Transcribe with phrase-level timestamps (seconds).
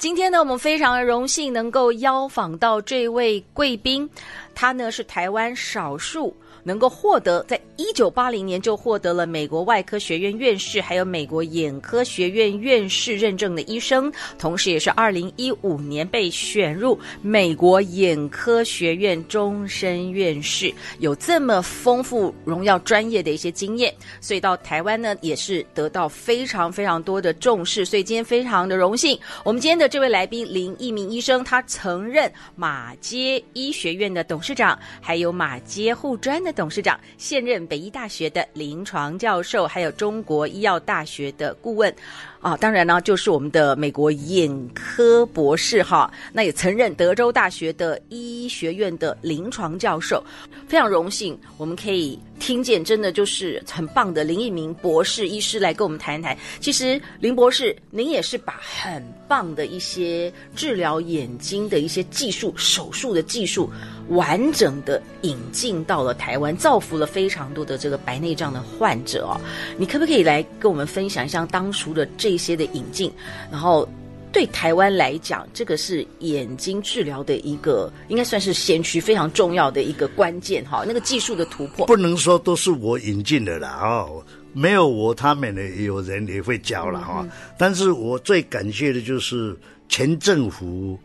[0.00, 4.08] 今天呢，我们非常荣幸能够邀访到这位贵宾，
[4.54, 6.34] 他呢是台湾少数。
[6.62, 36.49] 能够获得在一九八零年就获得了美国外科学院院士，还有美国眼科学院院士认证的医生，同时也是二零一五年被选入美国眼科学院终身院士，有这么丰富荣耀专业的一些经验，所以到台湾呢也是得到非常非常多的重视，所以今天非常的荣幸，我们今天的这位来宾林逸民医生，他曾任马街医学院的董事长，还有马街护专的。
[36.52, 41.94] 董事长，现任北医大学的临床教授，还有中国医药大学的顾问。
[42.40, 50.24] 啊，当然呢，就是我们的美国眼科博士哈，那也曾任德州大学的医学院的临床教授，
[50.66, 56.34] 非常荣幸我们可以听见，真的就是很棒的林一鸣博士医师来跟我们谈一谈。
[56.60, 63.70] 其实林博士，您也是把很棒的一些治疗眼睛的一些技术、手术的技术，
[64.10, 69.40] 完整的引进到了台湾，造福了非常多的这个白内障的患者哦。
[69.78, 72.40] 你可不可以来跟我们分享一下当初的这？
[72.40, 73.12] 些的引进，
[73.50, 73.86] 然后
[74.32, 80.84] 对台湾来讲，这个是眼睛治疗的一个，应该算是先驱，非常重要的一个关键哈。
[80.86, 87.20] 那个技术的突破，不能说都是我引进的啦哦，没有我，他们呢有人也会教了哈。
[87.24, 89.54] 嗯、但是我最感谢的就是
[89.90, 90.98] 前政府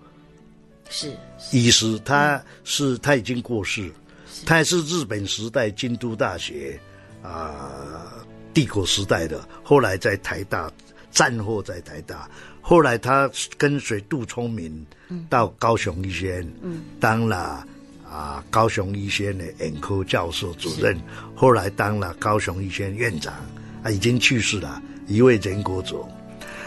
[0.89, 1.15] 是。
[1.51, 3.91] 医师，他是他已经过世，
[4.31, 4.45] 是。
[4.45, 6.79] 他也是日本时代京都大学
[7.21, 10.71] 啊、呃、帝国时代的，后来在台大。
[11.11, 12.29] 战后在台大，
[12.59, 14.85] 后来他跟随杜聪明
[15.29, 16.53] 到高雄医学院，
[16.99, 17.65] 当了
[18.05, 20.99] 啊高雄医学院的眼科教授主任，
[21.33, 23.33] 后来当了高雄医学院院长，
[23.81, 26.05] 啊已经去世了，一位人国佐，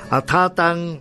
[0.09, 0.99] 啊他当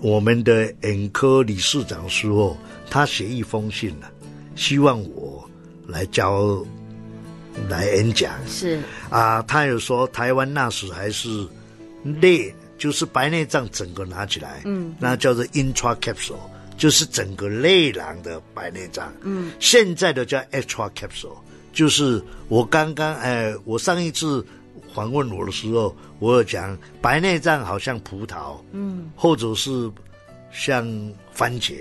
[0.00, 2.56] 我们的眼科理事长时候，
[2.90, 4.10] 他写一封信了，
[4.56, 5.48] 希望我
[5.86, 6.64] 来教
[7.68, 8.80] 来演讲，是。
[9.10, 11.46] 啊他有说台湾那时还是。
[12.04, 16.38] 内就是白内障，整个拿起来，嗯，那叫做 intracapsule，
[16.76, 21.36] 就是整个内囊的白内障，嗯，现在的叫 extracapsule，
[21.72, 24.46] 就是我刚刚，哎，我上一次
[24.94, 29.90] 访问我的时候，我有讲白内障好像葡萄，嗯，或者是
[30.50, 30.86] 像
[31.32, 31.74] 番茄，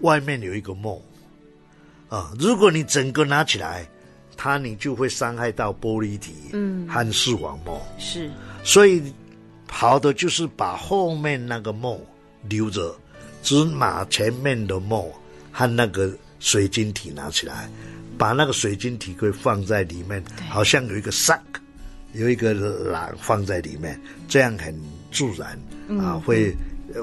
[0.00, 1.00] 外面有一个膜，
[2.08, 3.88] 啊，如果你整个拿起来，
[4.36, 8.30] 它你就会伤害到玻璃体，嗯，和视网膜，是，
[8.64, 9.02] 所以。
[9.70, 12.00] 好的就是把后面那个膜
[12.48, 12.98] 留着，
[13.42, 15.12] 只把前面的膜
[15.52, 16.10] 和那个
[16.40, 17.68] 水晶体拿起来，
[18.16, 21.38] 把那个水晶体可以放在里面，好像有一个 sac，
[22.12, 24.74] 有一个囊放在里面，这样很
[25.10, 25.58] 自然
[26.00, 26.54] 啊，会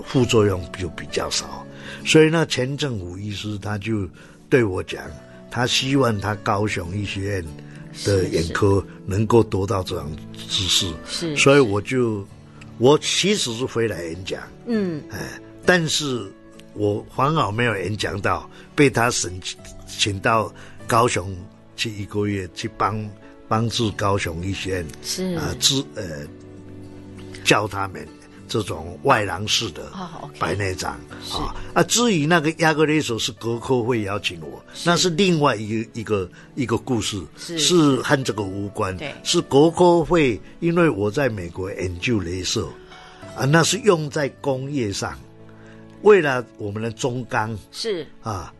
[0.06, 1.66] 副作用就比较少。
[2.06, 4.08] 所以呢，前政府医师他就
[4.50, 5.04] 对我讲，
[5.50, 7.46] 他希望他高雄医学院
[8.04, 12.26] 的眼科能够得到这样知识，是，所以我就。
[12.78, 16.30] 我其实是回来演讲，嗯，哎，但是
[16.74, 19.32] 我还好没有演讲到，被他申
[19.88, 20.54] 请到
[20.86, 21.34] 高雄
[21.78, 23.02] 去一个月去帮
[23.48, 25.24] 帮助高雄医学院，是。
[25.36, 26.04] 啊，治呃
[27.44, 28.08] 教他们
[28.48, 29.92] 这种外囊式的
[30.40, 30.94] 白内障
[31.32, 31.84] 啊啊。
[31.84, 34.90] 至于那个亚格雷索是国科会邀请我，是。
[34.90, 37.58] 那是另外一个一个一个故事，是。
[37.60, 42.68] 是和这个无关，对，是国科会，因为我在美国研究镭射
[43.36, 45.18] 啊，那是用在工业上，
[46.02, 48.08] 为了我们的中钢是。
[48.22, 48.53] 啊，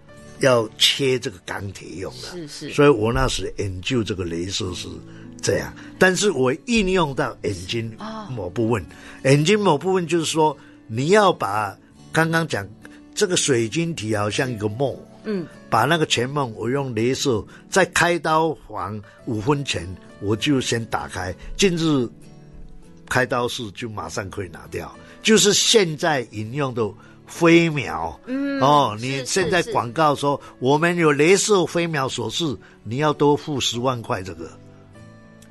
[0.45, 4.88] 要切这个钢铁用的，是是，所以我那时研究这个镭射是
[5.42, 7.95] 这样，但是我应用到眼睛
[8.30, 8.86] 某部分，
[9.24, 10.57] 眼睛某部分就是说，
[10.88, 11.77] 你要把
[12.13, 12.68] 刚刚讲。
[13.18, 14.94] 这个水晶体好像一个梦，
[15.24, 19.88] 嗯，把那个前梦我用镭射在开刀房五分前
[20.19, 22.12] 我就先打开，进入
[23.07, 24.94] 开刀室就马上可以拿掉，
[25.24, 26.83] 就是现在引用的
[27.27, 34.50] 飞秒，嗯，哦，你现在广告说我们有镭射飞秒手术，你要多付十万块这个，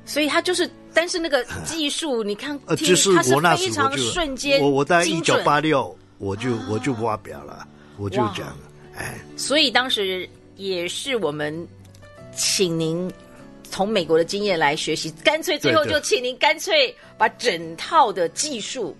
[0.05, 5.95] 所以它就是，但是那个技术你看，呃，就是我那时候就瞬间，我我在一九八六。
[6.17, 7.67] 我就我就发表了，
[7.97, 8.57] 我就讲，
[8.95, 11.53] 哎，所以当时也是我们
[12.33, 13.11] 请您
[13.69, 18.95] 从美国的经验来学习，干脆最后就请您干脆把整套的技术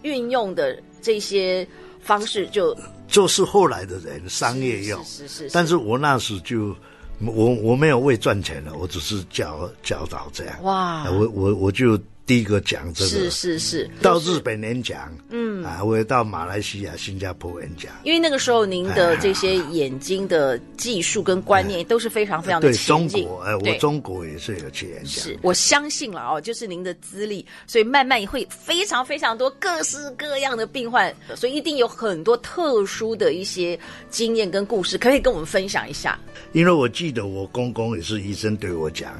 [0.00, 1.68] 运用的这些
[2.04, 2.76] 方式就
[3.08, 5.48] 就是后来的人商业用，是是，是是。
[5.48, 6.76] 是，但是我那时就
[7.20, 11.98] 我我没有为赚钱了，我只是教教导这样，哇，我我我就。
[12.26, 17.92] 第一个讲这个是是是，到日本演讲，嗯啊，我也到马来西亚、新加坡演讲。
[18.02, 22.58] 因为那个时候您的这些眼睛的技术跟观念都是非常非常。
[22.62, 25.22] 对中国，哎，我中国也是有去演讲。
[25.22, 33.78] 是我相信了哦，就是您的资历，所以慢慢也会非常非常多各式各样的病患，所以一定有很多特殊的一些
[34.08, 36.18] 经验跟故事，可以跟我们分享一下。
[36.52, 39.12] 因为我记得我公公也是医生对我讲，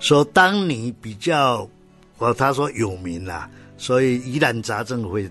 [0.00, 1.70] 说当你比较。
[2.22, 5.28] 我他说有名啦，所以疑难杂症会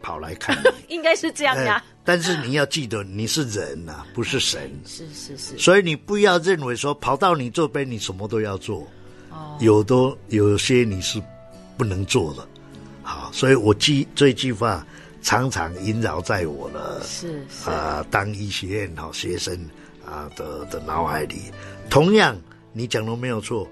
[0.00, 1.94] 跑来看你， 应该是这样呀、呃。
[2.04, 4.70] 但是你要记得，你是人呐、啊，不是神。
[4.86, 5.58] 是是是。
[5.58, 8.86] 所以你不要认为说跑到你这边，你什么都要做。
[9.30, 9.58] 哦。
[9.58, 11.20] 有的有些你是
[11.76, 12.46] 不能做的。
[13.02, 14.86] 好，所以我记这句话
[15.20, 19.58] 常常萦绕在我的是啊、呃，当医学院好学生
[20.06, 21.52] 啊的的脑海里。
[21.90, 22.40] 同样，
[22.72, 23.68] 你讲的没有错。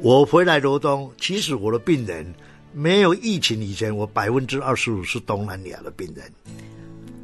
[0.00, 2.24] 我回来罗东，其实我的病人
[2.72, 6.24] 没有疫情以前，我百分之二十五是东南亚的病人，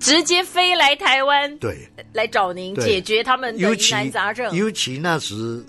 [0.00, 4.52] 直接飞来台湾，对，来找您解决他们的疑难杂症。
[4.56, 5.64] 尤其那时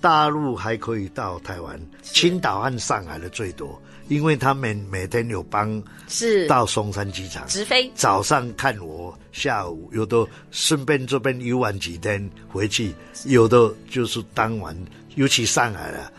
[0.00, 6.46] 大陆还可以到台湾，青岛和上海的最多，因为他们每天有帮是。
[6.46, 12.94] 到松山机场直飞，早上看我，下午有的顺便这边游玩几天回去，
[13.24, 14.76] 有的就是当晚。
[15.16, 16.10] 尤其上海了，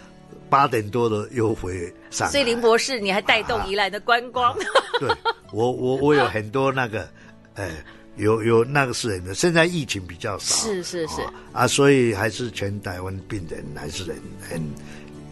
[0.49, 2.31] 八点多的又回上海。
[2.31, 4.51] 所以林博士，你还带动宜兰的观光？
[4.51, 5.09] 啊啊、对，
[5.53, 7.07] 我我我有很多那个，
[7.55, 7.71] 哎，
[8.15, 9.33] 有有那个是人的。
[9.33, 14.15] 现在疫情比较少，是是是啊，啊，所以还是全台湾病人还是很
[14.49, 14.61] 很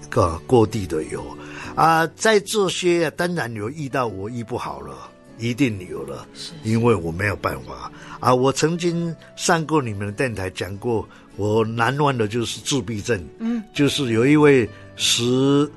[0.10, 1.38] 各各地的有
[1.76, 2.06] 啊。
[2.16, 6.28] 在这些当然有遇到我医不好了，一定有了，
[6.64, 8.34] 因为我没有办法啊。
[8.34, 11.08] 我曾经上过你们的电台讲过。
[11.38, 14.66] 我难忘的就是自闭症，嗯，就是有一位
[14.96, 15.70] 十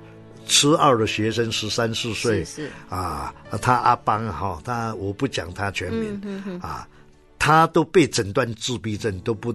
[0.46, 6.86] 十二的学生，十三四岁，是，是啊，他阿邦哈，他我不讲他全名，啊，
[7.40, 9.52] 他都被诊断自闭症，都不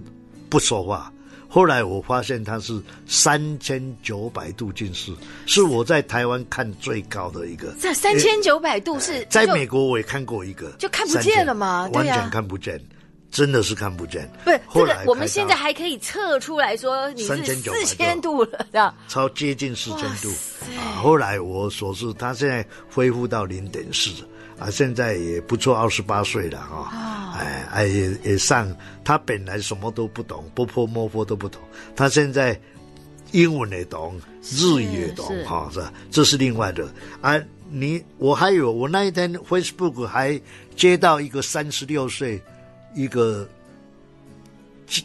[0.50, 1.10] 不说话。
[1.48, 5.12] 后来我发现他是三千九百度近视，
[5.46, 7.74] 是我在台湾看最高的一个。
[7.80, 11.88] 这三千九百度是、欸、在美国我也看过一个，就看不见了吗？
[11.92, 12.80] 完全看不见。
[13.34, 20.28] 真的是看不见，不是这个，我们现在还可以测出来说你是四千度了，超接近四千度
[20.78, 21.02] 啊！
[21.02, 24.10] 后来我所知，他现在恢复到零点四
[24.56, 26.88] 啊，现在也不错，二十八岁了哈、
[27.34, 28.72] 哦，哎哎也也上，
[29.02, 31.60] 他本来什么都不懂，不泼摸破都不懂，
[31.96, 32.56] 他现在
[33.32, 35.92] 英文也懂，日语也懂哈，是吧？
[36.08, 36.88] 这是另外的
[37.20, 37.34] 啊。
[37.68, 40.40] 你我还有我那一天 Facebook 还
[40.76, 42.40] 接到一个三十六岁。
[42.94, 43.48] 一个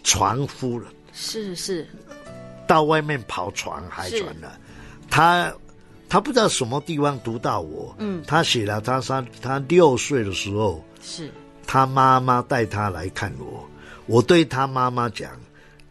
[0.04, 1.88] 船夫了，是是，
[2.68, 4.60] 到外面跑船海船了。
[5.10, 5.52] 他
[6.08, 11.32] 他不知道什么地方读到我，嗯，他写了他他他六岁的时候，是
[11.66, 13.68] 他妈妈带他来看我，
[14.06, 15.31] 我对他妈妈讲，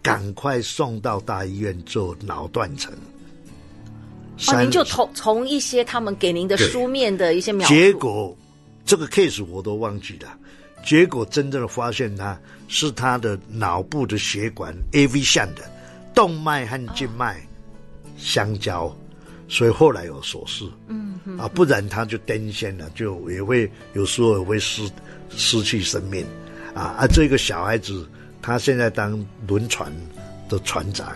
[0.01, 2.93] 赶快送到大医院做脑断层。
[4.47, 8.37] 哦，您就从从一些他们给您的书面的一些描述，结果
[8.85, 10.38] 这个 case 我都忘记了。
[10.89, 15.61] 结果真正的发现，他是他的脑部的血管 AV 线的
[16.15, 17.47] 动脉和静脉
[18.17, 18.97] 相交，哦，
[19.49, 20.73] 所以后来有手术。
[20.87, 24.91] 嗯哼，啊，不然他就癫痫了，就也会有时候也会失
[25.29, 26.25] 失去生命。
[26.75, 28.09] 啊啊，这个小孩子
[28.41, 29.93] 他现在当轮船
[30.49, 31.15] 的船长，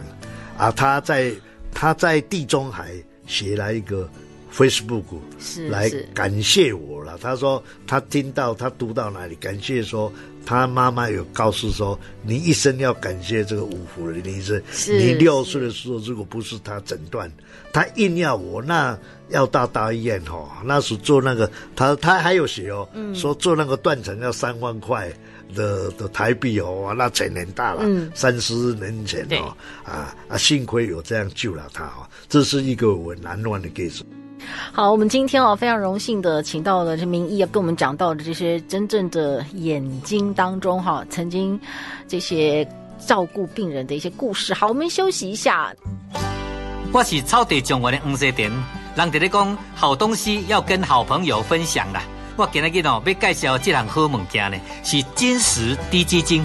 [0.59, 1.33] 啊，他在
[1.73, 2.93] 他在地中海
[3.27, 4.07] 写了一个。
[4.53, 5.05] Facebook
[5.39, 7.19] 是来感谢我了。
[7.21, 10.13] 他说他听到他读到哪里，感谢说
[10.45, 14.61] 他妈妈有告诉说，你一生要感谢这个五福的医生。
[14.89, 17.31] 你六岁的时候，如果不是他诊断，
[17.73, 18.99] 他硬要我，那
[19.31, 20.63] 要到大医院哈。
[20.65, 25.11] 那时做那个，他他还有写哦，嗯、说做那个断层要三万块
[25.55, 34.03] 的的台币哦，那钱很大了，嗯、三十年前哦，啊啊，幸亏有这样救了他哦，这是一个我难忘的 case。
[34.73, 41.61] 好，我们今天哦非常荣幸的请到了这名医，啊跟我们讲到的这些真正的眼睛当中哈，曾经
[42.09, 42.67] 这些
[43.07, 44.55] 照顾病人的一些故事。
[44.55, 45.75] 好，我们休息一下。
[46.93, 48.51] 我是草地中文的黄世典，
[48.95, 52.03] 人哋咧讲好东西要跟好朋友分享啦。
[52.37, 56.43] 我今日日哦要介绍这项好物件呢，是金石滴基金。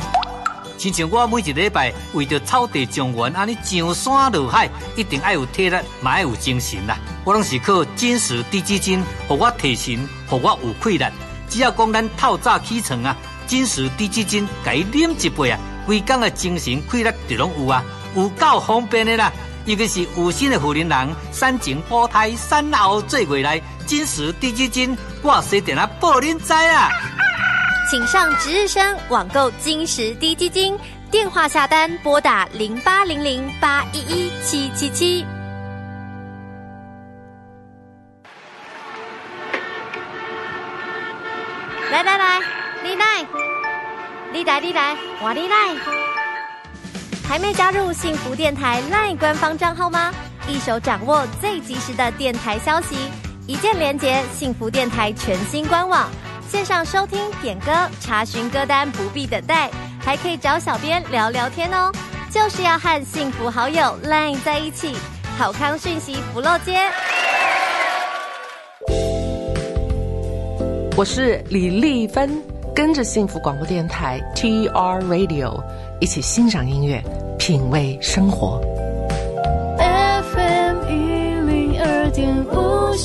[0.78, 6.98] 亲像我每一礼拜为着草地种园，安尼上山下海，一定爱有体力，嘛爱有精神啦。
[7.26, 11.06] 我拢是靠金石滴鸡精，互我提神，互我有气力。
[11.50, 13.18] 只要讲咱透早起床啊，
[13.48, 17.84] 金石滴鸡精，甲伊啉一杯啊，规工的精神气力就拢有啊，
[18.16, 19.32] 有够方便的啦。
[19.66, 26.90] 尤其是有心的妇人人，产前保胎、产后做未来，金石滴鸡精，我随电啊报恁知啊！
[27.90, 30.78] 请上值日生网购金石滴鸡精，
[31.10, 35.26] 电话下单拨打零八零零八一一七七七。
[41.90, 42.40] 来来来，
[42.84, 43.26] 丽奈，
[44.34, 45.56] 丽来丽来，我丽奈。
[47.26, 50.12] 还没加入幸福电台 LINE 官方账号吗？
[50.46, 52.98] 一手掌握最及时的电台消息，
[53.48, 56.10] 一键连接幸福电台全新官网。
[56.48, 61.92] 线上收听、点歌、查询歌单不必等待，还可以找小编聊聊天哦。
[62.32, 64.96] 就是要和幸福好友 LINE 在一起，
[65.38, 66.80] 好康讯息不漏接。
[70.96, 72.42] 我是李丽芬，
[72.74, 75.62] 跟着幸福广播电台 TR Radio
[76.00, 77.04] 一起欣赏音乐，
[77.38, 78.62] 品味生活。
[79.78, 80.94] FM 一
[81.46, 82.96] 零二点五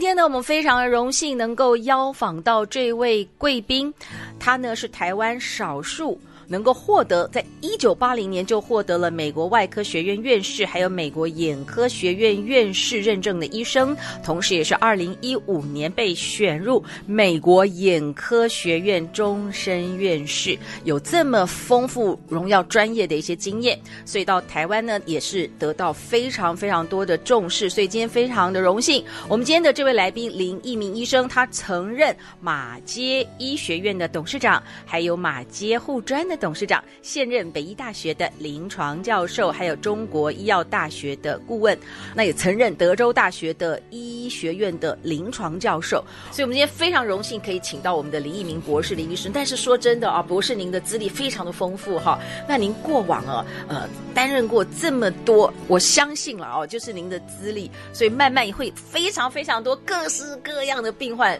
[0.00, 3.92] 今天呢，我们非常荣幸能够邀访到这位贵宾，
[4.38, 6.18] 他呢是台湾少数。
[6.50, 27.70] 能够获得在一九八零年就获得了美国外科学院院士，还有美国眼科学院院士认证的医生，同时也是二零一五年被选入美国眼科学院终身院士，有这么丰富荣耀专业的一些经验，所以到台湾呢也是得到非常非常多的重视。
[27.70, 36.39] 所以今天非常的荣幸，我们今天的这位来宾林一鸣医生，他曾任马街医学院的董事长，还有马街护专的。
[36.40, 41.78] 董事长，现任北医大学的临床教授，还有中国医药大学的顾问，
[42.14, 46.02] 那也曾任德州大学的医学院的临床教授。
[46.32, 49.30] 所以，我们今天非常荣幸可以请到我们的林奕明博士林医生。
[49.32, 52.18] 但是说真的啊，博士您的资历非常的丰富哈。
[52.48, 61.38] 那您过往啊，呃，担任过这么多，我相信了哦，就是您的资历，所以慢慢也会非常非常多各式各样的病患。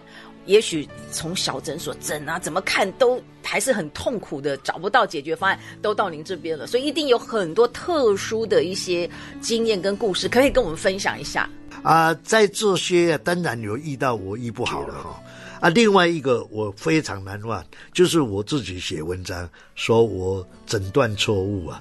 [0.50, 9.08] 也许从小诊所诊啊，怎么看都还是很痛苦的，找不到解决方案，都到您这边了，所以一定有很多特殊的一些
[9.40, 11.48] 经验跟故事，可以跟我们分享一下
[11.84, 12.12] 啊。
[12.24, 15.22] 在这些当然有遇到我医不好了哈
[15.60, 21.80] 啊，另外一个我非常难忘，就是我自己写文章说我诊断错误啊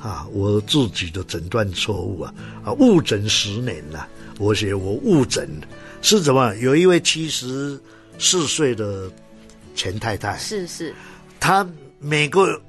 [0.00, 4.08] 啊，我自己的诊断错误啊啊误诊十年了，
[4.40, 5.48] 我写我误诊。
[6.02, 6.54] 是怎么？
[6.56, 7.78] 有一位七十
[8.20, 9.10] 四岁的
[9.74, 10.94] 前太太，是是，
[11.40, 11.66] 她
[11.98, 12.60] 每个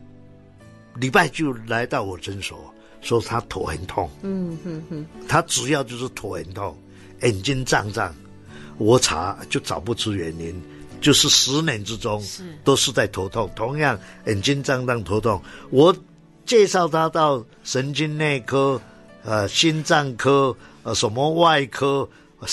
[0.96, 4.10] 礼拜就来到我诊所，说她头很痛。
[4.22, 6.76] 嗯哼哼，她主要就是头很痛，
[7.22, 8.16] 眼睛胀胀。
[8.78, 10.60] 我查就找不出原因，
[11.02, 15.40] 就是十年之中是都是在头痛，同样眼睛胀胀头痛。
[15.70, 15.96] 我
[16.46, 18.82] 介绍她到神经内科、
[19.24, 22.48] 呃心脏科、呃什么外科，呃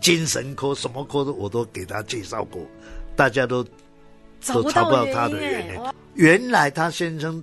[0.00, 2.62] 精神科什么科的我都给他介绍过，
[3.14, 3.64] 大家都
[4.46, 5.80] 都查不到他的原因。
[6.14, 7.42] 原来他先生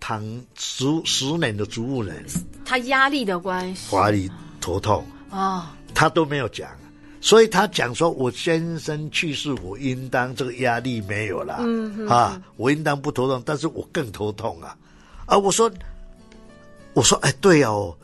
[0.00, 0.22] 躺
[0.56, 2.24] 十十年的植物人，
[2.64, 4.30] 他压力的关系，华里
[4.60, 6.70] 头痛啊，哦、他都没有讲，
[7.20, 11.64] 所以他讲说：“我先生去世，我应当这个压力没有了，
[12.08, 14.76] 啊，我应当不头痛，但是我更头痛啊！”
[15.26, 15.70] 啊，我说，
[16.94, 17.94] 我说，哎，对哦，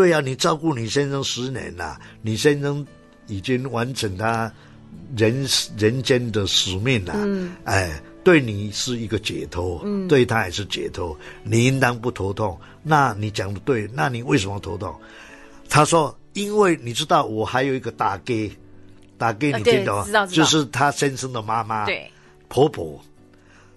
[0.00, 2.86] 对啊，你照顾你先生十年了，你先生。
[3.26, 4.52] 已经完成他
[5.16, 5.46] 人
[5.78, 12.58] 人间的使命了，嗯，哎，对你是一个解脱，嗯，对他也是解脱，你应当不头痛。
[12.82, 14.92] 那你讲的对，那你为什么头痛？
[15.68, 18.34] 他说：“因为你知道，我还有一个大哥，
[19.16, 22.10] 大哥你听懂就是他先生的妈妈，对，
[22.48, 23.00] 婆婆。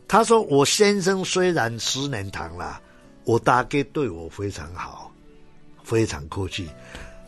[0.08, 2.82] 他说我先生虽然十年堂了，
[3.24, 5.13] 我大哥对我非常好，
[5.84, 6.70] 非常客气。”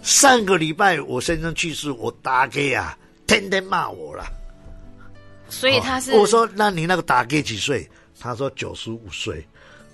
[0.02, 2.96] 上个礼拜我先生去世，我大哥啊
[3.26, 4.24] 天天骂我了，
[5.50, 7.90] 所以他是、哦、我说，那你那个大哥几岁？
[8.20, 9.44] 他说九十五岁，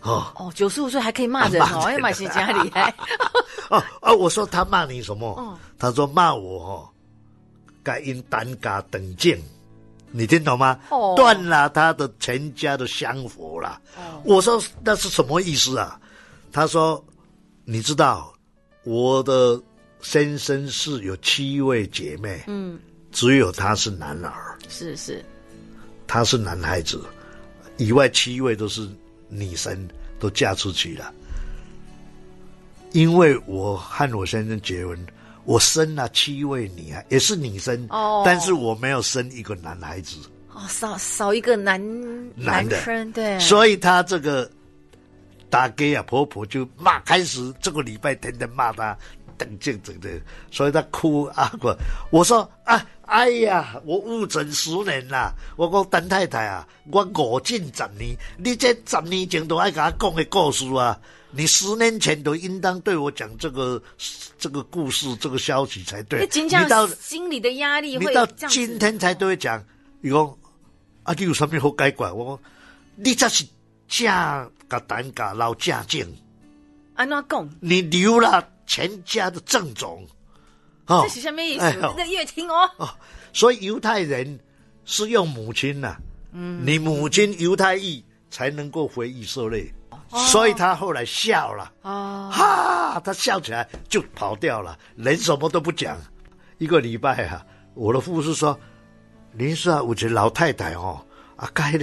[0.01, 2.93] 哦哦，九十五岁还可以骂人哦，哎呀，是家厉害
[3.71, 5.29] 哦哦，我说他骂你什么？
[5.39, 6.89] 哦、他说骂我哦，
[7.81, 9.41] 该因胆家等敬，
[10.11, 10.77] 你听懂吗？
[10.89, 13.81] 哦，断了他的全家的香火了。
[13.95, 15.97] 哦，我说那是什么意思啊？
[16.51, 17.01] 他说
[17.63, 18.30] 你知道。
[18.83, 19.61] 我的
[20.01, 22.79] 先生是有七位姐妹，嗯，
[23.11, 25.23] 只有他是男儿，是是，
[26.07, 26.99] 他是男孩子，
[27.77, 28.89] 以外七位都是
[29.29, 29.87] 女生，
[30.19, 31.13] 都嫁出去了。
[32.91, 34.97] 因为我和我先生结婚，
[35.45, 40.17] 我生了七位女孩，也是女生，哦，但是我没有生一个男孩子，
[40.51, 41.79] 哦，少少一个男
[42.35, 44.49] 男的，男，对，所以他这个。
[45.51, 48.97] 大哥啊，婆婆就骂，开始这个礼拜天天骂他，
[49.37, 50.09] 等这等的，
[50.49, 51.77] 所以他哭啊我。
[52.09, 55.33] 我说啊，哎呀，我误诊十年啦。
[55.57, 60.97] 我讲邓太太啊，我五进十年，你这十年前都爱给他讲的故事啊，
[61.31, 63.81] 你十年前都应当对我讲这个
[64.39, 66.25] 这个故事，这个消息才对。
[66.33, 69.61] 你到心里的压力会，你到今天才对会讲。
[69.99, 70.37] 你讲
[71.03, 72.09] 啊，你有什么好改怪？
[72.11, 72.51] 我讲
[72.95, 73.45] 你这是
[73.91, 74.49] 假。
[74.71, 76.07] 个胆敢捞家境，
[76.95, 77.49] 安怎讲？
[77.59, 80.07] 你留了全家的正种，
[80.87, 81.65] 哦，这是什么意思？
[81.77, 82.89] 那、哎、越听哦，哦。
[83.33, 84.39] 所以犹太人
[84.85, 85.99] 是用母亲呐、啊，
[86.31, 95.97] 嗯，你母亲犹太裔才能够回以色列，哦、所以他后来笑了，哦，哈，他笑起来就跑掉了，人什么都不讲。
[96.59, 98.57] 一个礼拜啊，我的护士说
[99.37, 101.05] ：“您是啊，我觉得老太太哦。”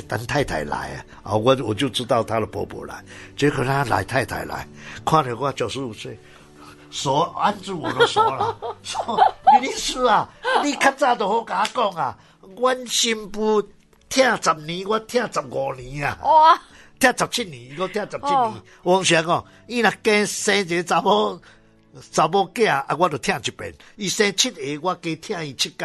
[0.08, 1.32] 等太太来啊！
[1.32, 3.02] 啊，我我就知道她的婆婆来，
[3.36, 4.66] 结果她来太太来，
[5.04, 6.18] 看着我九十五岁，
[6.90, 9.20] 手按住我的手了， 说
[9.60, 10.28] ：“李律师啊，
[10.62, 12.18] 你较早都好甲我讲啊，
[12.56, 13.60] 阮新妇
[14.08, 16.60] 疼十年，我疼十五年啊，哇，
[16.98, 18.34] 听十七年，我听十七年。
[18.34, 21.40] 哦、我想讲，伊若加生一个查某
[22.12, 25.84] 查某囝啊，我就听一遍；伊生七个，我加听伊七届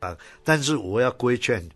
[0.00, 0.14] 啊。
[0.44, 1.66] 但是我要规劝。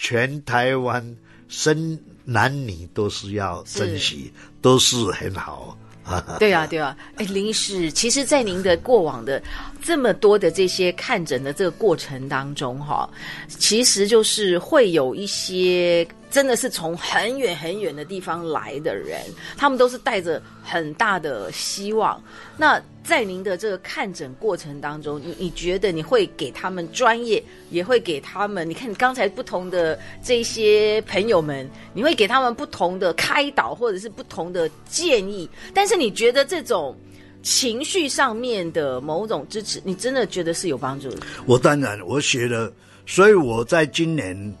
[0.00, 1.16] 全台湾
[1.48, 4.30] 生男女都是要珍惜，是
[4.62, 5.76] 都是很好。
[6.38, 6.96] 对啊，对啊。
[7.16, 9.42] 哎，林医师，其实，在您的过往的
[9.82, 13.10] 这么多的这些看诊的这个过程当中，哈，
[13.48, 16.06] 其实就是会有一些。
[16.30, 19.20] 真的是从很远很远的地方来的人，
[19.56, 22.22] 他们都是带着很大的希望。
[22.56, 28.68] 那在您的这个看诊过程当中，你你觉得你会给他们专业，也会给他们？
[28.68, 35.48] 你看你刚才不同的这些朋友们，你会给他们不同的开导，或者是不同的建议。
[35.72, 36.94] 但是你觉得这种
[37.42, 41.26] 情绪上面的某种支持，你真的觉得是有帮助的？
[41.46, 42.70] 我当然我写了，
[43.06, 44.54] 所以我在今年。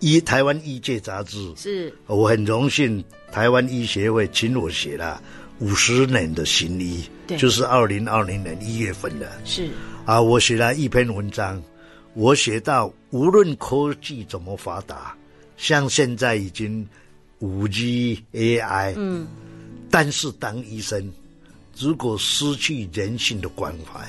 [0.00, 5.22] 医台湾医界杂志是，我很荣幸，台湾医协会请我写了
[5.58, 7.36] 五十年的行医，对。
[7.36, 9.68] 就是二零二零年一月份的，是。
[10.06, 11.62] 啊，我写了一篇文章，
[12.14, 15.14] 我写到无论科技怎么发达，
[15.58, 16.86] 像现在已经
[17.40, 19.26] 五 G AI，嗯，
[19.90, 21.12] 但是当医生
[21.78, 24.00] 如果失去人性的关怀，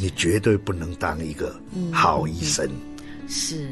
[0.00, 1.54] 你绝对不能当一个
[1.92, 2.74] 好医生，嗯
[3.22, 3.70] 嗯、是。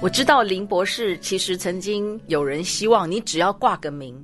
[0.00, 4.14] 我知道林博士其实曾经有人希望你只要挂个名，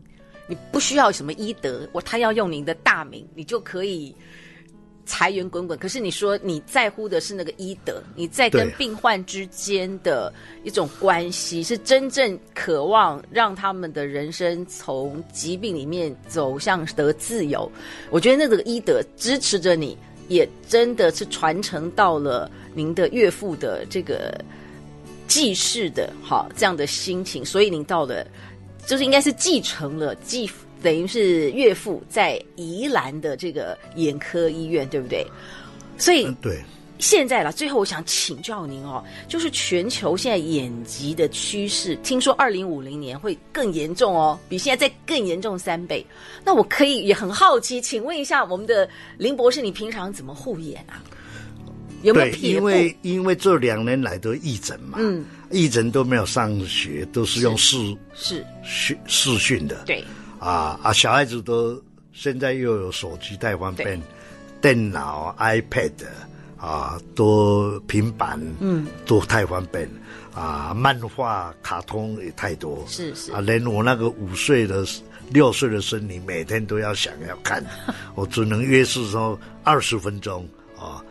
[0.46, 4.14] 你不需要什么医德，我他要用您的大名，你就可以
[5.05, 5.77] 财源滚滚。
[5.77, 17.68] 可是你说你在乎的是那个医德，你在跟病患之间的一种关系，是真正渴望让他们的人生从疾病里面走向得自由。
[18.11, 19.98] 我觉得那个医德支持着你，
[20.29, 24.40] 也真的是传承到了您的岳父的这个。
[25.26, 28.26] 继世的哈这样的心情，所以您到了，
[28.87, 30.50] 就是应该是继承了继
[30.82, 35.26] 等于是岳父在宜兰的这个眼科医院，对不对？
[35.96, 36.62] 所以对，
[36.98, 46.04] 现在了，最后我想请教您哦，就是全球现在眼疾的趋势，听说二零五零年会更严重哦，比现在再更严重三倍。
[46.44, 51.02] 那我可以也很好奇，请问一下我们的林博士，你平常怎么护眼啊？
[52.04, 57.76] 有没有对，因为因为这两年来都义诊嘛，嗯，义诊都没有上学，都是用视
[58.14, 58.44] 是。
[58.62, 60.04] 视视讯的，对，
[60.38, 64.04] 啊啊，小孩子都现在又有手机太方便，对
[64.60, 65.92] 电脑 iPad
[66.56, 69.88] 啊，都平板，嗯，都太方便，
[70.34, 73.32] 啊，漫画卡通也太多，是是。
[73.32, 74.84] 啊，连我那个五岁的
[75.30, 77.64] 六岁的孙女每天都要想要看，
[78.14, 80.80] 我只能约是说二十分钟啊。
[80.82, 81.04] 哦，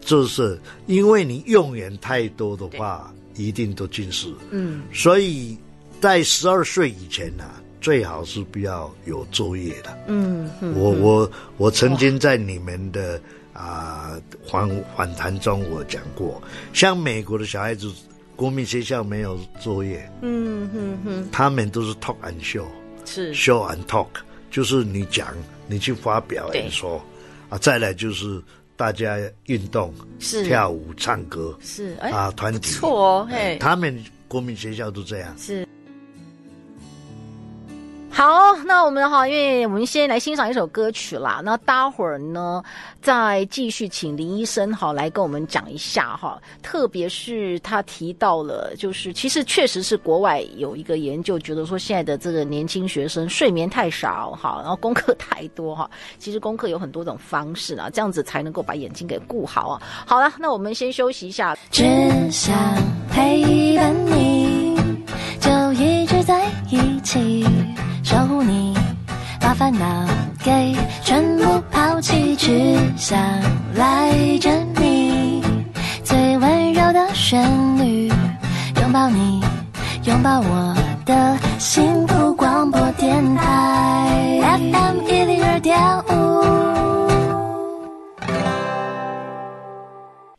[0.00, 4.32] 就是因为你用眼太多的话，一定都近视。
[4.50, 5.56] 嗯，所以
[6.00, 9.98] 在十二岁以前呢、啊，最好是不要有作业的。
[10.08, 13.20] 嗯，嗯我我我曾经在你们的
[13.52, 17.92] 啊反反弹中我讲过，像美国的小孩子，
[18.36, 20.10] 国民学校没有作业。
[20.22, 22.66] 嗯哼哼，他们都是 talk and show，
[23.04, 24.08] 是 show and talk，
[24.50, 25.28] 就是你讲，
[25.66, 27.00] 你去发表演说。
[27.50, 28.40] 啊，再来就是
[28.80, 35.36] 大家运动、是跳舞、唱歌，是哎啊，团体错哦，嘿，他们国民学校都这样。
[35.36, 35.68] 是。
[38.12, 41.40] 好，那我们哈，因为我们先来欣赏一首歌曲啦。
[41.42, 42.62] 那待会儿呢，
[43.00, 46.38] 再继续请林医生哈来跟我们讲一下哈。
[46.60, 55.88] 特别是他提到了，就是其实确实是国外有一个研究，觉得说现在的这个年轻学生睡眠太少哈，然后功课太多哈。
[56.18, 59.82] 其实功课有很多种方式啊，这样子才能够把眼睛给顾好啊。
[60.04, 61.56] 好了，那我们先休息一下。
[61.70, 61.84] 只
[62.30, 62.54] 想
[63.10, 64.76] 陪伴你，
[65.40, 67.46] 就一直在一起。
[68.10, 68.76] 守护你，
[69.40, 70.04] 把烦恼
[70.42, 73.16] 给全部抛弃，只想
[73.76, 75.40] 赖着你，
[76.02, 77.40] 最温柔的旋
[77.78, 78.08] 律，
[78.80, 79.40] 拥抱你，
[80.06, 86.42] 拥抱我的幸福广播电台 FM 一零二点五。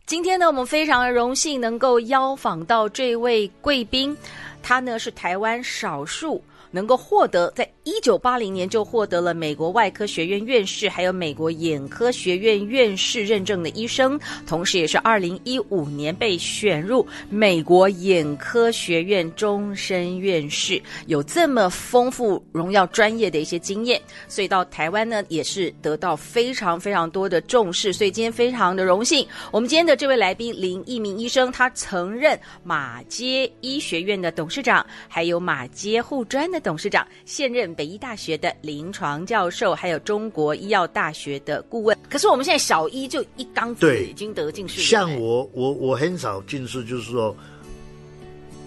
[0.05, 4.17] 今天呢，我们非常荣幸能够邀访到这位贵宾，
[4.61, 6.43] 他呢是台湾少数。
[6.71, 36.60] 能够获得在一九八零年就获得了美国外科学院院士，还有美国眼科学院院士认证的医生，同时也是二零一五年被选入美国眼科学院终身院士，有这么丰富荣耀专业的一些经验，所以到台湾呢也是得到非常非常多的重视，所以今天非常的荣幸，我们今天的这位来宾林逸明医生，他曾任马街医学院的董事长，还有马街护专的。
[36.61, 41.97] 董事长，现任北医大学的临床教授，还有中国医药大学的顾问。
[42.09, 44.81] 可是我们现在小一就一缸子已经得近视。
[44.81, 47.35] 像我，我我很少近视，就是说，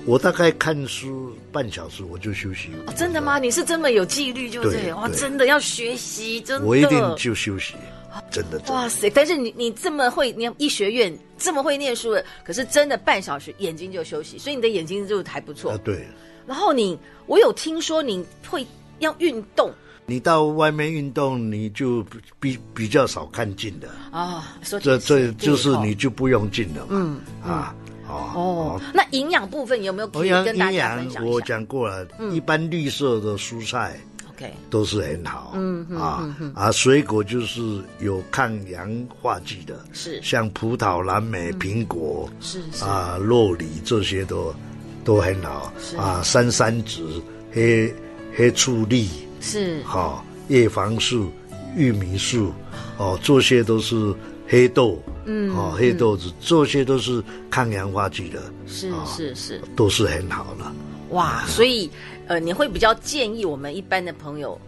[0.04, 2.70] 我大概看书半小时我就休息。
[2.86, 3.38] 哦，真的吗？
[3.38, 6.66] 你是这么有纪律，就对哇，真的要学习，真的。
[6.66, 7.74] 我一定就休息，
[8.30, 8.60] 真的。
[8.68, 9.08] 哇塞！
[9.10, 15.70] 但是你你这么会念医学院，这么会念书的，可是真的半小时眼睛就休息，所以你的眼睛就还不错。
[15.72, 16.06] 啊，对。
[16.46, 18.66] 然后你，我有听说你会
[18.98, 19.72] 要运动，
[20.06, 22.04] 你到外面运动，你就
[22.38, 24.56] 比比较少看近的啊。
[24.62, 26.88] 说这这就是你就不用近了嘛。
[26.90, 27.74] 嗯啊
[28.06, 28.80] 哦哦。
[28.92, 31.24] 那营养部分有没有可以跟大家分享？
[31.24, 35.52] 我讲过了，一般绿色的蔬菜，OK，都是很好。
[35.54, 44.54] 嗯啊啊，水果就是有抗氧化剂的，是像葡萄、蓝莓、苹果，是啊，洛梨这些都。
[45.04, 47.94] 都很好啊，山山子、黑
[48.34, 49.08] 黑醋栗
[49.40, 51.30] 是好，叶黄素、
[51.76, 52.52] 玉米素
[52.96, 54.14] 哦，这些都是
[54.48, 60.64] 黑豆，嗯，哦，黑豆子这些都是抗氧化剂的，是是是，都是很好的。
[61.10, 61.88] 哇，所以
[62.26, 64.58] 呃，你会比较建议我们一般的朋友。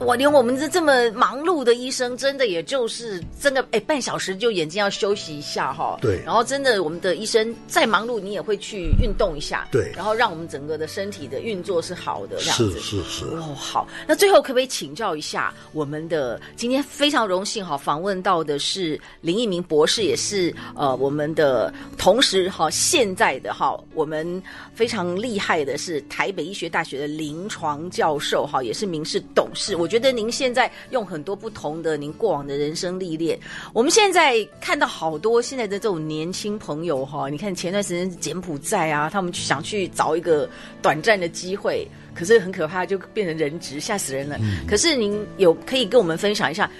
[0.00, 5.98] 我连我们这这么忙碌的医生，真的也就是真的哎，半小时就眼睛要休息一下哈。
[6.00, 6.20] 对。
[6.24, 9.68] 然后真的，我们的医生再忙碌，你也会去运动一下。
[9.70, 9.92] 对。
[9.94, 12.80] 然后让我们整个的身体的运作是好的，这样子。
[12.80, 13.24] 是是是。
[13.36, 13.86] 哦，好。
[14.06, 24.42] 那最后可不可以请教一下我们的今天非常荣幸哈，访问到的是林一鸣博士，也是呃我们的同时哈现在的哈我们
[24.74, 29.76] 非常厉害的是台北医学大学的临床教授哈，也是名士董事。
[29.84, 33.38] 我觉得您现在用很多不同的您过往的人生历练，
[33.74, 40.48] 我们现在看到好多现在的这种年轻朋友哈，你看前段时间柬埔寨啊，他们想去找一个
[40.80, 44.38] 短暂的机会，可是很可怕，就变成人质，吓死人了。
[44.40, 44.66] 嗯。
[44.66, 46.70] 可是您有可以跟我们分享一下，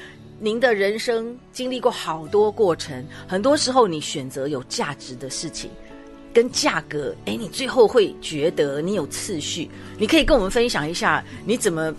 [0.41, 5.71] 您的人生经历过好多过程，很多时候你选择有价值的事情
[6.33, 11.95] 跟价格，哎，你最后会觉得你有次序，你可以跟我们分享一下你怎么。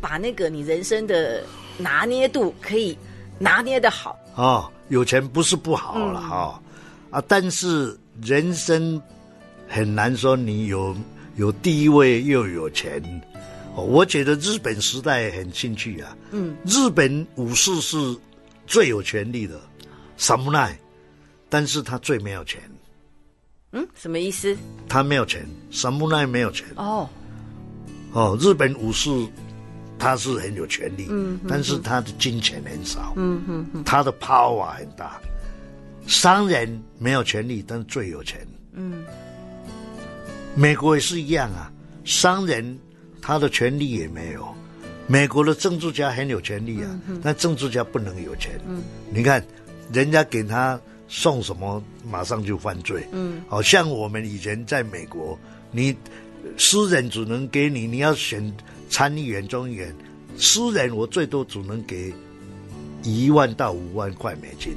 [0.00, 1.42] 把那个你人生的
[1.76, 2.96] 拿捏度可以
[3.38, 4.18] 拿捏的好。
[4.34, 6.62] 哦，有钱不是不好了哈、
[7.10, 9.00] 嗯，啊，但是人生
[9.66, 10.96] 很难说你有
[11.36, 13.02] 有地位又有钱，
[13.74, 17.96] 哦，我觉得日本时代很兴趣啊，嗯，日本武士是
[18.66, 19.60] 最有权力的，
[20.16, 20.78] 什么奈，
[21.48, 22.60] 但是他最没有钱，
[23.72, 24.56] 嗯，什么意思？
[24.88, 27.08] 他没有钱，什么奈没有钱，哦，
[28.12, 29.10] 哦，日本武士。
[29.98, 33.14] 他是很有权力，嗯，但是他的金钱很少，
[33.84, 35.20] 他的 power 很大。
[36.06, 39.04] 商人没有权力，但是最有钱，嗯。
[40.54, 41.70] 美国也是一样啊，
[42.04, 42.78] 商人
[43.20, 44.48] 他的权力也没有。
[45.06, 48.58] 美国的政治家很有权力啊，嗯，但政治家不能有钱。
[48.66, 49.44] 嗯，你看
[49.92, 53.06] 人家给他送什么，马上就犯罪。
[53.12, 55.38] 嗯，好像我们以前在美国，
[55.70, 55.94] 你
[56.56, 58.52] 私人只能给你，你要选。
[58.90, 59.94] 参议员、众议员，
[60.38, 62.10] 私人我最多只能给
[63.02, 64.74] 一万到五万块美金，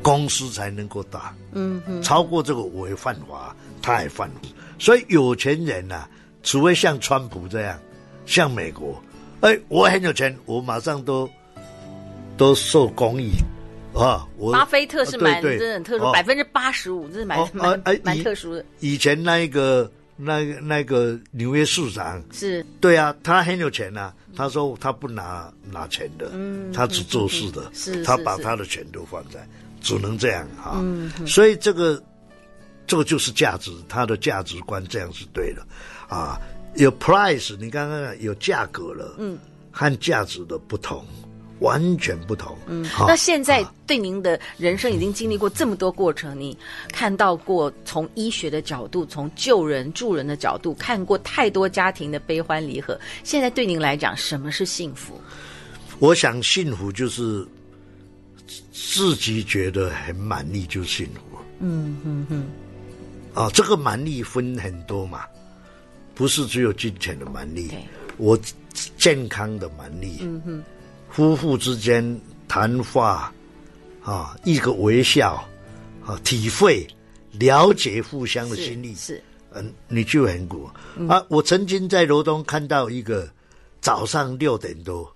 [0.00, 1.34] 公司才能够打。
[1.50, 4.30] 嗯嗯，超过这个违犯法，他也犯。
[4.78, 6.10] 所以有钱人呐、啊，
[6.44, 7.76] 除非像川普这样，
[8.24, 9.02] 像美国，
[9.40, 11.28] 哎，我很有钱，我马上都
[12.36, 13.32] 都受公益
[13.92, 14.24] 啊。
[14.36, 18.64] 我巴菲特是蛮真的很特殊，百分之八十五，这是蛮蛮蛮特殊的。
[18.78, 24.14] 以前那一个那个那个纽约市长是对啊，他很有钱呐、啊。
[24.36, 29.48] 他说他不拿拿钱的，嗯，他只做事的，是他把他的钱都放在，
[29.80, 30.78] 只能这样哈。
[30.80, 32.02] 嗯，所以这个。
[32.90, 35.62] 这个就是价值，他的价值观这样是对的，
[36.08, 36.40] 啊，
[36.76, 39.38] 有 price，你刚刚有价格了，嗯，
[39.70, 41.04] 和价值的不同，
[41.60, 42.84] 完全不同，嗯。
[42.90, 46.58] 啊、那现在对您的人生已经经历过这么多过程，嗯、你
[46.92, 52.98] 看到过从医学的角度，从救人助人的角度，看过太多家庭的悲欢离合。
[53.24, 55.20] 现在对您来讲，什么是幸福？
[55.98, 57.46] 我想幸福就是
[58.72, 61.38] 自己觉得很满意就幸福。
[61.60, 62.46] 嗯嗯嗯。
[63.34, 65.24] 啊，这个满意分很多嘛，
[66.14, 67.70] 不是只有金钱的满意，
[68.16, 68.36] 我
[68.96, 70.64] 健康的满意，嗯哼，
[71.10, 73.32] 夫妇之间谈话，
[74.02, 75.46] 啊，一个微笑，
[76.04, 76.86] 啊，体会、
[77.32, 80.72] 了解互相的心意，是，嗯，你就很过。
[81.08, 83.28] 啊，我曾经在罗东看到一个
[83.80, 85.10] 早上六点多，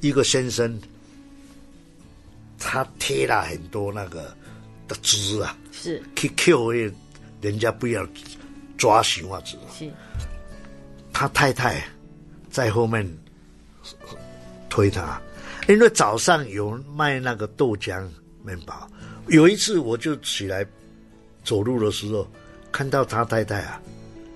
[0.00, 0.80] 一个先生，
[2.58, 4.36] 他贴了很多那个
[4.88, 6.02] 的纸啊，是。
[6.16, 6.92] QQ
[7.40, 8.06] 人家不要
[8.76, 9.88] 抓洗袜子，是，
[11.12, 11.84] 他太太
[12.50, 13.08] 在后面
[14.68, 15.20] 推他，
[15.68, 18.06] 因为早上有卖那个豆浆
[18.44, 18.88] 面包。
[19.28, 20.64] 有一次我就起来
[21.44, 22.26] 走路的时候，
[22.72, 23.80] 看到他太太啊，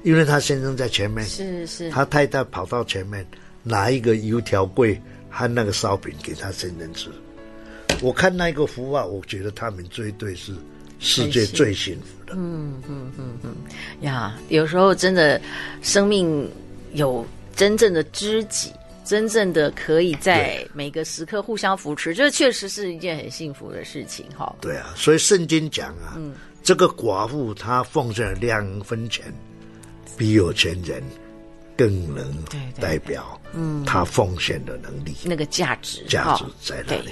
[0.03, 3.27] 因为他先生在前面，是是，他太太跑到前面
[3.63, 7.09] 拿一个油条柜和那个烧饼给他先生吃。
[8.01, 10.53] 我看那个幅画，我觉得他们这一对是
[10.99, 12.35] 世界最幸福的。
[12.37, 13.55] 嗯嗯嗯嗯
[14.01, 15.41] 呀，有时候真的，
[15.83, 16.51] 生命
[16.93, 18.73] 有真正的知己，
[19.05, 24.55] 真正的可以在每个时刻互相扶持，这确实是一件很幸福的事情哈。
[24.61, 29.25] 对啊，所以圣经讲啊，嗯，这个寡妇她奉献了两分钱，
[30.17, 31.03] 比有钱人
[31.77, 32.33] 更能
[32.81, 37.11] 代表嗯她奉献的能力，那个价值价值在哪里？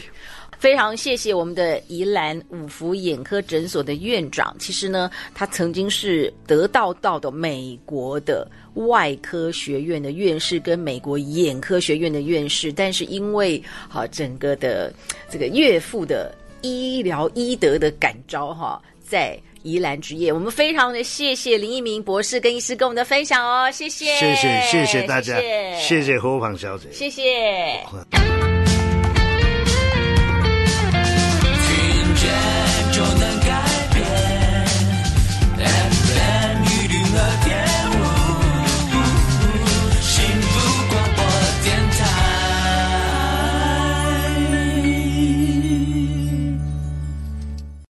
[0.59, 4.55] 非常谢谢我们的宜兰五福眼科诊所的院长。
[4.59, 12.72] 其实呢，他曾经是得到到的美国的外科学院的院士，跟美国眼科学院的院士。
[12.72, 14.92] 但是因为哈整个的
[15.28, 20.33] 这个岳父的医疗医德的感召哈，在宜兰职业。
[20.33, 25.38] 我们非常的谢谢林一鸣博士跟医师跟我们的分享哦，谢谢，谢谢谢谢大家，
[25.78, 27.80] 谢谢何芳小姐，谢谢。